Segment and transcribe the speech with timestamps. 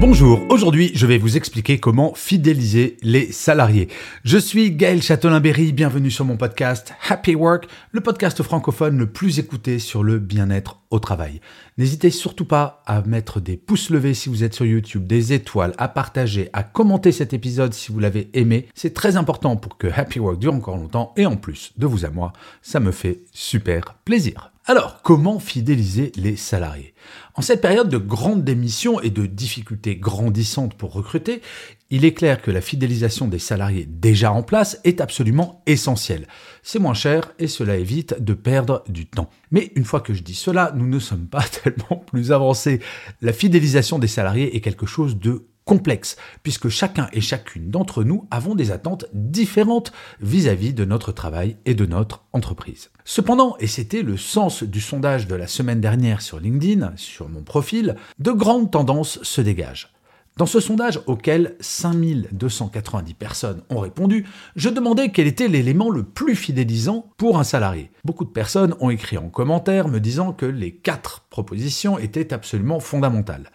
[0.00, 3.88] Bonjour, aujourd'hui je vais vous expliquer comment fidéliser les salariés.
[4.24, 9.38] Je suis Gaël Châtelain-Berry, bienvenue sur mon podcast Happy Work, le podcast francophone le plus
[9.38, 11.40] écouté sur le bien-être au travail.
[11.78, 15.74] N'hésitez surtout pas à mettre des pouces levés si vous êtes sur YouTube, des étoiles,
[15.78, 18.66] à partager, à commenter cet épisode si vous l'avez aimé.
[18.74, 22.04] C'est très important pour que Happy Work dure encore longtemps et en plus de vous
[22.04, 24.53] à moi, ça me fait super plaisir.
[24.66, 26.94] Alors, comment fidéliser les salariés?
[27.34, 31.42] En cette période de grande démission et de difficultés grandissantes pour recruter,
[31.90, 36.26] il est clair que la fidélisation des salariés déjà en place est absolument essentielle.
[36.62, 39.28] C'est moins cher et cela évite de perdre du temps.
[39.50, 42.80] Mais une fois que je dis cela, nous ne sommes pas tellement plus avancés.
[43.20, 48.26] La fidélisation des salariés est quelque chose de complexe, puisque chacun et chacune d'entre nous
[48.30, 52.90] avons des attentes différentes vis-à-vis de notre travail et de notre entreprise.
[53.04, 57.42] Cependant, et c'était le sens du sondage de la semaine dernière sur LinkedIn, sur mon
[57.42, 59.90] profil, de grandes tendances se dégagent.
[60.36, 64.26] Dans ce sondage auquel 5290 personnes ont répondu,
[64.56, 67.92] je demandais quel était l'élément le plus fidélisant pour un salarié.
[68.04, 72.80] Beaucoup de personnes ont écrit en commentaire me disant que les quatre propositions étaient absolument
[72.80, 73.52] fondamentales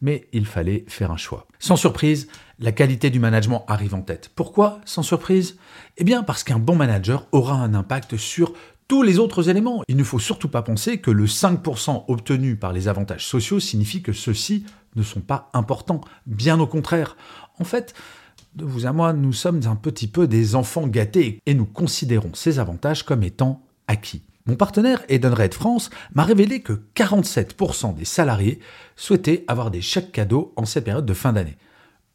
[0.00, 1.46] mais il fallait faire un choix.
[1.58, 4.30] Sans surprise, la qualité du management arrive en tête.
[4.34, 5.58] Pourquoi sans surprise?
[5.96, 8.52] Eh bien parce qu'un bon manager aura un impact sur
[8.88, 9.82] tous les autres éléments.
[9.88, 14.02] Il ne faut surtout pas penser que le 5% obtenu par les avantages sociaux signifie
[14.02, 14.64] que ceux-ci
[14.96, 16.00] ne sont pas importants.
[16.26, 17.16] Bien au contraire.
[17.58, 17.94] En fait,
[18.54, 22.30] de vous à moi, nous sommes un petit peu des enfants gâtés et nous considérons
[22.34, 24.22] ces avantages comme étant acquis.
[24.48, 28.60] Mon partenaire Edenred France m'a révélé que 47% des salariés
[28.96, 31.58] souhaitaient avoir des chèques cadeaux en cette période de fin d'année.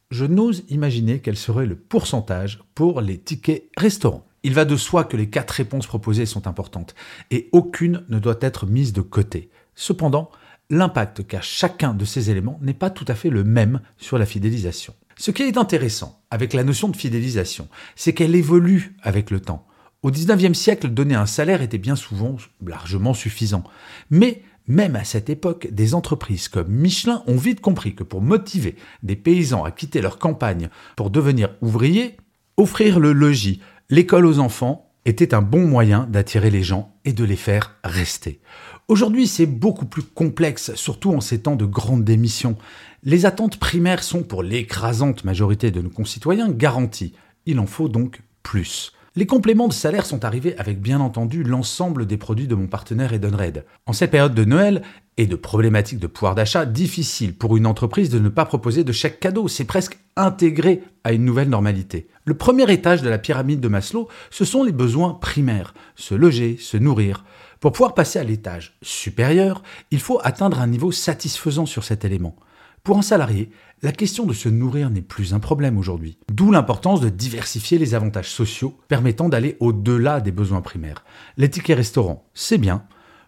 [0.10, 4.26] Je n'ose imaginer quel serait le pourcentage pour les tickets restaurants.
[4.42, 6.96] Il va de soi que les quatre réponses proposées sont importantes
[7.30, 9.52] et aucune ne doit être mise de côté.
[9.76, 10.32] Cependant,
[10.72, 14.26] l'impact qu'a chacun de ces éléments n'est pas tout à fait le même sur la
[14.26, 14.96] fidélisation.
[15.18, 19.68] Ce qui est intéressant avec la notion de fidélisation, c'est qu'elle évolue avec le temps.
[20.04, 23.64] Au XIXe siècle, donner un salaire était bien souvent largement suffisant.
[24.10, 28.76] Mais même à cette époque, des entreprises comme Michelin ont vite compris que pour motiver
[29.02, 32.18] des paysans à quitter leur campagne pour devenir ouvriers,
[32.58, 37.24] offrir le logis, l'école aux enfants était un bon moyen d'attirer les gens et de
[37.24, 38.42] les faire rester.
[38.90, 42.58] Aujourd'hui, c'est beaucoup plus complexe, surtout en ces temps de grande démission.
[43.04, 47.14] Les attentes primaires sont pour l'écrasante majorité de nos concitoyens garanties.
[47.46, 48.92] Il en faut donc plus.
[49.16, 53.14] Les compléments de salaire sont arrivés avec bien entendu l'ensemble des produits de mon partenaire
[53.14, 53.64] Edenred.
[53.86, 54.82] En cette période de Noël
[55.18, 58.92] et de problématiques de pouvoir d'achat, difficile pour une entreprise de ne pas proposer de
[58.92, 62.08] chèque cadeau, c'est presque intégré à une nouvelle normalité.
[62.26, 66.58] Le premier étage de la pyramide de Maslow, ce sont les besoins primaires, se loger,
[66.58, 67.24] se nourrir.
[67.60, 72.36] Pour pouvoir passer à l'étage supérieur, il faut atteindre un niveau satisfaisant sur cet élément.
[72.84, 73.50] Pour un salarié,
[73.82, 76.18] la question de se nourrir n'est plus un problème aujourd'hui.
[76.30, 81.06] D'où l'importance de diversifier les avantages sociaux permettant d'aller au-delà des besoins primaires.
[81.38, 82.84] Les tickets restaurants, c'est bien.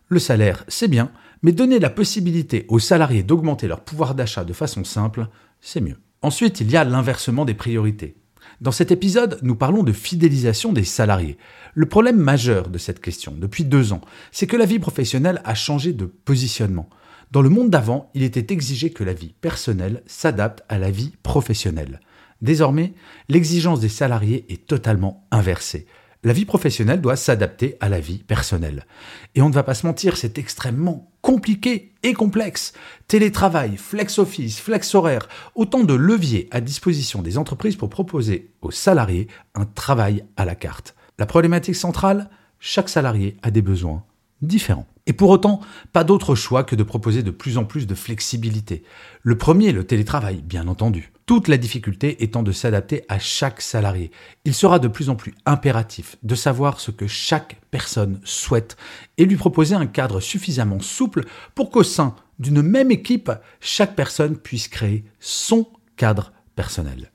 [0.09, 1.09] Le salaire, c'est bien.
[1.41, 5.29] Mais donner la possibilité aux salariés d'augmenter leur pouvoir d'achat de façon simple,
[5.61, 6.01] c'est mieux.
[6.21, 8.17] Ensuite, il y a l'inversement des priorités.
[8.59, 11.37] Dans cet épisode, nous parlons de fidélisation des salariés.
[11.73, 14.01] Le problème majeur de cette question, depuis deux ans,
[14.33, 16.89] c'est que la vie professionnelle a changé de positionnement.
[17.31, 21.13] Dans le monde d'avant, il était exigé que la vie personnelle s'adapte à la vie
[21.23, 21.99] professionnelle.
[22.41, 22.93] Désormais,
[23.29, 25.87] l'exigence des salariés est totalement inversée.
[26.23, 28.87] La vie professionnelle doit s'adapter à la vie personnelle.
[29.35, 32.73] Et on ne va pas se mentir, c'est extrêmement compliqué et complexe.
[33.07, 38.71] Télétravail, flex office, flex horaire, autant de leviers à disposition des entreprises pour proposer aux
[38.71, 40.95] salariés un travail à la carte.
[41.19, 42.29] La problématique centrale,
[42.59, 44.03] chaque salarié a des besoins
[44.41, 44.87] différents.
[45.07, 45.59] Et pour autant,
[45.93, 48.83] pas d'autre choix que de proposer de plus en plus de flexibilité.
[49.21, 51.11] Le premier, le télétravail, bien entendu.
[51.27, 54.11] Toute la difficulté étant de s'adapter à chaque salarié.
[54.45, 58.77] Il sera de plus en plus impératif de savoir ce que chaque personne souhaite
[59.17, 64.37] et lui proposer un cadre suffisamment souple pour qu'au sein d'une même équipe, chaque personne
[64.37, 65.67] puisse créer son
[65.97, 67.11] cadre personnel.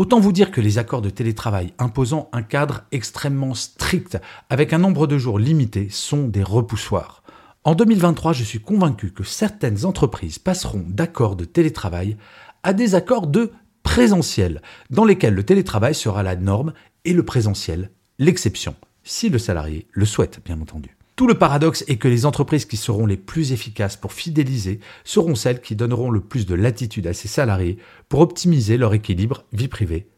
[0.00, 4.16] Autant vous dire que les accords de télétravail imposant un cadre extrêmement strict
[4.48, 7.22] avec un nombre de jours limité sont des repoussoirs.
[7.64, 12.16] En 2023, je suis convaincu que certaines entreprises passeront d'accords de télétravail
[12.62, 13.52] à des accords de
[13.82, 16.72] présentiel, dans lesquels le télétravail sera la norme
[17.04, 20.96] et le présentiel l'exception, si le salarié le souhaite, bien entendu.
[21.20, 25.34] Tout le paradoxe est que les entreprises qui seront les plus efficaces pour fidéliser seront
[25.34, 27.76] celles qui donneront le plus de latitude à ces salariés
[28.08, 30.08] pour optimiser leur équilibre vie privée,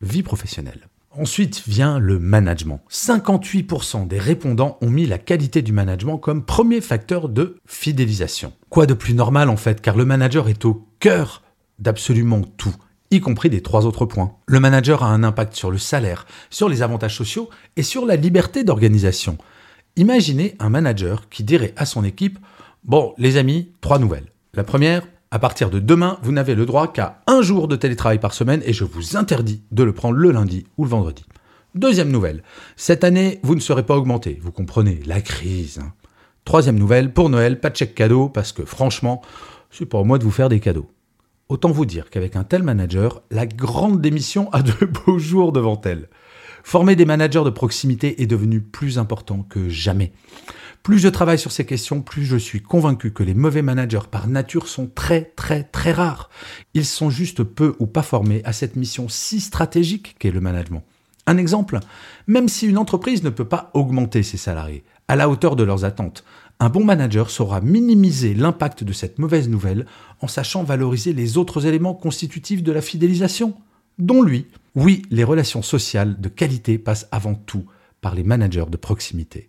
[0.00, 0.88] vie professionnelle.
[1.10, 2.80] Ensuite vient le management.
[2.90, 8.54] 58% des répondants ont mis la qualité du management comme premier facteur de fidélisation.
[8.70, 11.42] Quoi de plus normal en fait, car le manager est au cœur
[11.78, 12.74] d'absolument tout,
[13.10, 14.32] y compris des trois autres points.
[14.46, 18.16] Le manager a un impact sur le salaire, sur les avantages sociaux et sur la
[18.16, 19.36] liberté d'organisation.
[19.98, 22.38] Imaginez un manager qui dirait à son équipe
[22.84, 24.30] Bon, les amis, trois nouvelles.
[24.52, 28.18] La première, à partir de demain, vous n'avez le droit qu'à un jour de télétravail
[28.18, 31.24] par semaine et je vous interdis de le prendre le lundi ou le vendredi.
[31.74, 32.42] Deuxième nouvelle,
[32.76, 34.38] cette année, vous ne serez pas augmenté.
[34.42, 35.78] Vous comprenez, la crise.
[35.78, 35.94] Hein.
[36.44, 39.22] Troisième nouvelle, pour Noël, pas de chèque cadeau parce que franchement,
[39.70, 40.90] c'est au moi de vous faire des cadeaux.
[41.48, 45.80] Autant vous dire qu'avec un tel manager, la grande démission a de beaux jours devant
[45.84, 46.10] elle.
[46.68, 50.10] Former des managers de proximité est devenu plus important que jamais.
[50.82, 54.26] Plus je travaille sur ces questions, plus je suis convaincu que les mauvais managers par
[54.26, 56.28] nature sont très très très rares.
[56.74, 60.82] Ils sont juste peu ou pas formés à cette mission si stratégique qu'est le management.
[61.28, 61.78] Un exemple,
[62.26, 65.84] même si une entreprise ne peut pas augmenter ses salariés à la hauteur de leurs
[65.84, 66.24] attentes,
[66.58, 69.86] un bon manager saura minimiser l'impact de cette mauvaise nouvelle
[70.20, 73.54] en sachant valoriser les autres éléments constitutifs de la fidélisation,
[73.98, 74.46] dont lui.
[74.74, 77.64] Oui, les relations sociales de qualité passent avant tout
[78.00, 79.48] par les managers de proximité.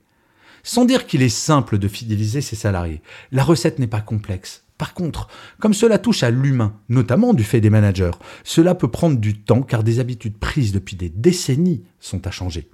[0.63, 3.01] Sans dire qu'il est simple de fidéliser ses salariés,
[3.31, 4.63] la recette n'est pas complexe.
[4.77, 5.27] Par contre,
[5.59, 8.11] comme cela touche à l'humain, notamment du fait des managers,
[8.43, 12.69] cela peut prendre du temps car des habitudes prises depuis des décennies sont à changer.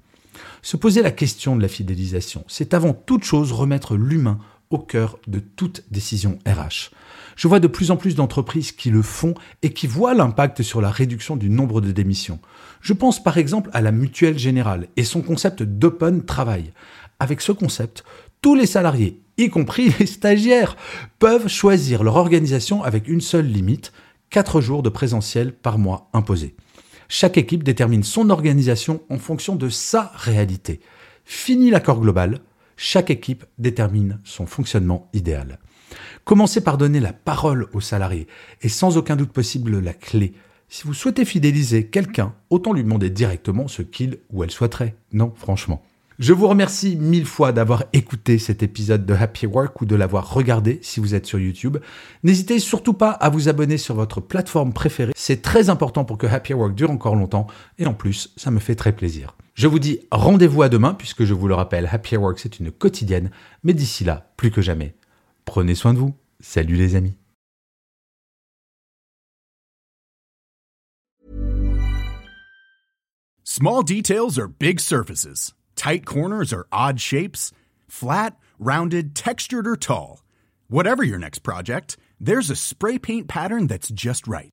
[0.61, 4.39] Se poser la question de la fidélisation, c'est avant toute chose remettre l'humain
[4.73, 6.91] au cœur de toute décision RH.
[7.35, 10.81] Je vois de plus en plus d'entreprises qui le font et qui voient l'impact sur
[10.81, 12.39] la réduction du nombre de démissions.
[12.81, 16.73] Je pense par exemple à la Mutuelle Générale et son concept d'open travail.
[17.19, 18.03] Avec ce concept,
[18.41, 20.75] tous les salariés, y compris les stagiaires,
[21.19, 23.93] peuvent choisir leur organisation avec une seule limite,
[24.31, 26.55] 4 jours de présentiel par mois imposés.
[27.09, 30.79] Chaque équipe détermine son organisation en fonction de sa réalité.
[31.25, 32.41] Fini l'accord global,
[32.77, 35.59] chaque équipe détermine son fonctionnement idéal.
[36.23, 38.27] Commencez par donner la parole aux salariés
[38.61, 40.33] et sans aucun doute possible la clé.
[40.69, 44.95] Si vous souhaitez fidéliser quelqu'un, autant lui demander directement ce qu'il ou elle souhaiterait.
[45.11, 45.83] Non, franchement.
[46.19, 50.33] Je vous remercie mille fois d'avoir écouté cet épisode de Happy Work ou de l'avoir
[50.33, 51.77] regardé si vous êtes sur YouTube.
[52.23, 55.13] N'hésitez surtout pas à vous abonner sur votre plateforme préférée.
[55.15, 57.47] C'est très important pour que Happy Work dure encore longtemps
[57.79, 59.35] et en plus, ça me fait très plaisir.
[59.53, 62.71] Je vous dis rendez-vous à demain puisque je vous le rappelle, Happy Work c'est une
[62.71, 63.29] quotidienne,
[63.63, 64.95] mais d'ici là, plus que jamais,
[65.45, 66.15] prenez soin de vous.
[66.39, 67.17] Salut les amis.
[73.43, 75.53] Small details are big surfaces.
[75.75, 77.51] Tight corners or odd shapes?
[77.87, 80.23] Flat, rounded, textured, or tall?
[80.69, 84.52] Whatever your next project, there's a spray paint pattern that's just right.